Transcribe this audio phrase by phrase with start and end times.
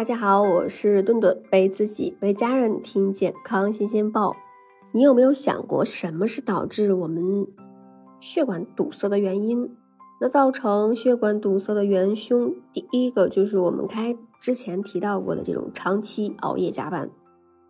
[0.00, 4.34] 大家好，我是顿顿，为自己为家人听健康新鲜报。
[4.92, 7.46] 你有没有想过，什么是导致我们
[8.18, 9.70] 血管堵塞的原因？
[10.18, 17.10] 那造成血管堵塞的元凶，第一个就是我们开之前提到过的这种长期熬夜加班。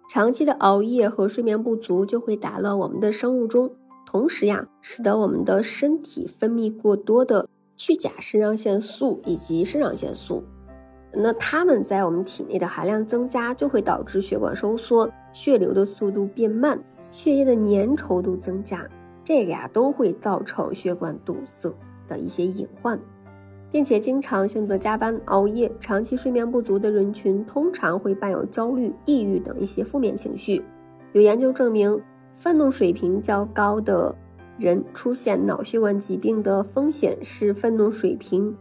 [0.08, 3.72] 长期的熬夜和睡眠不足就会打乱我们的生物钟，
[4.06, 10.44] 同时呀，使得我们的身体分泌过多的去甲肾上腺素以及肾上腺素。
[11.12, 16.78] 那它们在我们体内的含量增加，就会导致血管收缩，血流的速度变慢，
[17.10, 18.86] 血液的粘稠度增加，
[19.24, 21.72] 这个呀都会造成血管堵塞
[22.06, 22.98] 的一些隐患。
[23.72, 30.60] 并且经常性的加班熬夜、长期睡眠不足的人群，通常会伴有焦虑、抑郁等一些负面情绪。
[31.12, 32.00] 有研究证明，
[32.32, 34.12] 愤怒水平较高的
[34.58, 38.56] 人出现脑血管疾病的风险是愤怒水平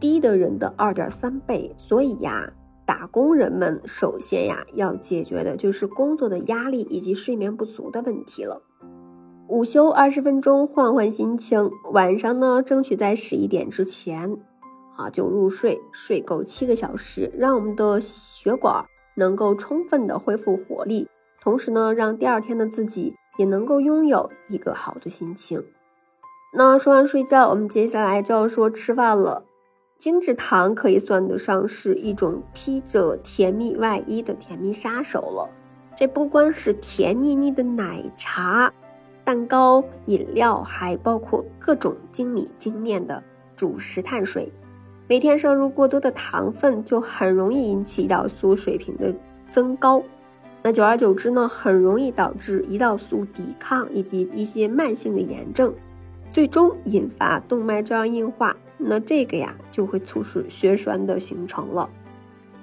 [0.00, 1.74] 低的人的二点三倍。
[1.76, 2.52] 所以呀，
[2.86, 8.62] 打工人们首先呀要解决的就是工作的压力以及睡眠不足的问题了。
[9.48, 11.70] 午休二十分钟，换换心情。
[11.92, 14.38] 晚上呢，争取在十一点之前。
[14.96, 21.06] 啊，就入睡，睡够七个小时，让我们的血管能够充分的恢复活力，
[21.40, 25.64] 同时呢，让第二天的自己也能够拥有一个好的心情。
[26.52, 29.44] 那说完睡觉，我们接下来就要说吃饭了。
[29.98, 35.50] 精制糖可以算得上是一种披着甜蜜外衣的甜蜜杀手了。
[35.96, 38.72] 这不光是甜腻腻的奶茶、
[39.24, 43.20] 蛋糕、饮料，还包括各种精米精面的
[43.56, 44.52] 主食碳水。
[45.08, 49.12] 每天摄入过多的糖分，就很容易引起胰岛素水平的
[49.50, 50.00] 增高。
[50.62, 55.74] 那久而久之呢，很容易导致胰岛素抵抗以及一些慢性的炎症，
[56.32, 58.56] 最终引发动脉粥样硬化。
[58.76, 61.88] 那这个呀，就会促使血栓的形成了。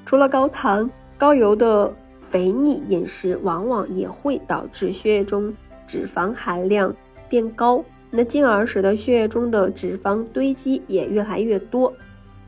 [0.06, 5.54] 除了高糖、高油的肥腻饮食，往往也会导致血液中
[5.86, 6.96] 脂肪含量
[7.28, 11.92] 变高，那进而使得血液中的脂肪堆积也越来越多。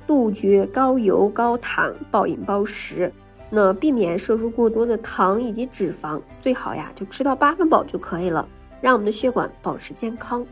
[0.05, 3.11] 杜绝高油高糖、暴饮暴食，
[3.49, 8.47] 那避免摄入过多的糖以及脂肪，最好呀就吃到八分饱就可以了，
[8.79, 10.45] 让我们的血管保持健康。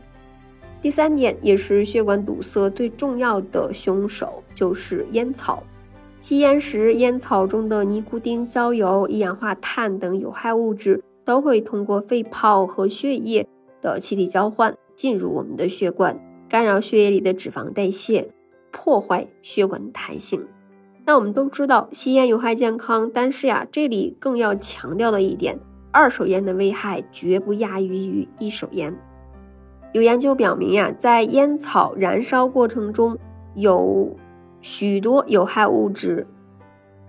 [0.86, 5.60] 第三点，也是血管堵塞最重要的凶手，就是烟草。
[6.20, 13.44] 吸烟时，烟草中的尼古丁、焦油、一氧化碳等有害物质都会通过肺泡和血液
[13.82, 16.16] 的气体交换进入我们的血管，
[16.48, 18.30] 干扰血液里的脂肪代谢。
[18.70, 20.46] 破坏血管的弹性。
[21.04, 25.58] 那我们都知道吸烟有害健康，但是呀，这里更要强调的一点，
[25.90, 28.96] 二手烟的危害绝不亚于于一手烟。
[29.96, 33.16] 有研究表明呀，在烟草燃烧过程中，
[33.54, 34.14] 有
[34.60, 36.26] 许多有害物质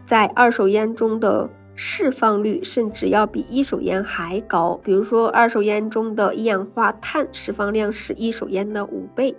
[0.05, 4.79] 在二手烟中的释放率甚至要比一手烟还高。
[4.81, 9.35] 比如说，二手烟中的一氧化碳释放量是一手烟的五倍。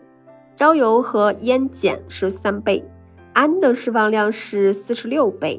[0.55, 2.85] 焦油和烟碱是三倍，
[3.33, 5.59] 氨的释放量是四十六倍，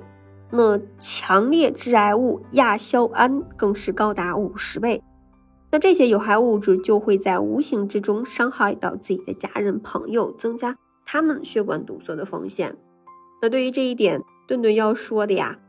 [0.52, 5.02] 那强烈致癌物亚硝胺更是高达五十倍。
[5.72, 12.75] 那这些有害物质就会在无形之中伤害到自己的家人朋友，增加他们血管堵塞的风险。
[13.41, 15.59] 那对于这一点，顿顿要说的呀，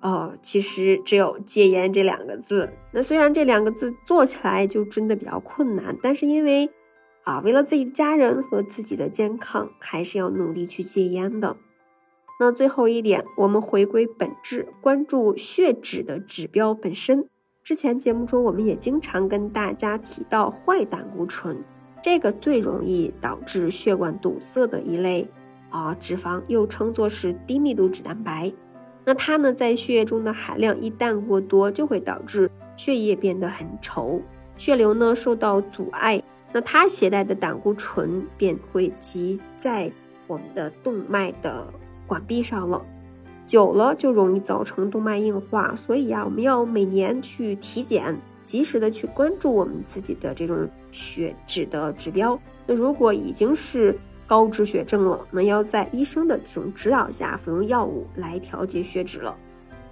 [0.00, 2.70] 哦，其实只有戒烟这两个字。
[2.92, 6.70] 那虽然这两个字做起来就真的比较困难，但是因为。
[7.24, 11.56] 啊，为了自己的家人和自己的健康，还是要努力去戒烟的。
[12.40, 17.28] 那最后一点，我们回归本质，关注血脂的指标本身。
[17.64, 21.56] 之前节目中，我们也经常跟大家提到坏胆固醇，
[22.02, 25.28] 这个最容易导致血管堵塞的一类
[25.70, 28.52] 啊脂肪，又称作是低密度脂蛋白。
[29.04, 34.20] 那它呢，在血液中的含量一旦过多，就会导致血液变得很稠，
[34.56, 36.20] 血流呢受到阻碍。
[36.52, 39.90] 那它携带的胆固醇便会积在
[40.26, 41.72] 我们的动脉的
[42.08, 42.84] 管壁上了，
[43.52, 45.76] 久了就容易造成动脉硬化。
[45.76, 52.40] 所以呀，我们要每年去体检，及时的去关注我们自己的这种血脂的指标。
[52.66, 59.36] 那如果已经是高脂血症了，那要在医生的这种指导下服用药物来调节血脂了。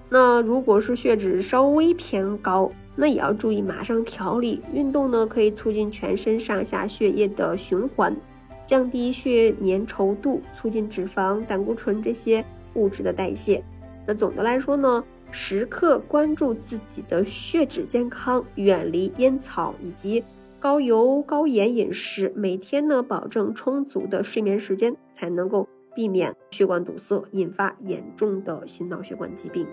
[0.09, 4.63] 那如果是血脂稍微偏高，那也要注意马上调理。
[4.73, 8.17] 运动呢，可以促进全身上下血液的循环，
[8.65, 12.43] 降低血粘稠度，促进脂肪、胆固醇这些
[12.75, 13.63] 物质的代谢。
[14.07, 20.25] 那总的来说呢，时刻关注自己的血脂健康，远离烟草以及
[20.59, 29.67] 高油高盐饮食，每天呢保证充足的睡眠时间，才能够避免血管堵塞引发严重的心脑血管疾病。